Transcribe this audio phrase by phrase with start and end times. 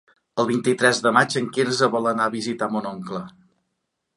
[0.43, 3.21] El vint-i-tres de maig en Quirze vol anar a visitar mon oncle.